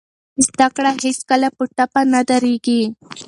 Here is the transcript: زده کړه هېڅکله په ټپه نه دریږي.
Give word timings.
زده 0.47 0.67
کړه 0.75 0.91
هېڅکله 1.03 1.47
په 1.57 1.63
ټپه 1.75 2.01
نه 2.13 2.21
دریږي. 2.29 2.81